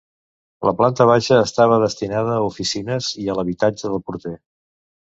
[0.67, 4.39] La planta baixa estava destinada a oficines i a l'habitatge del porter.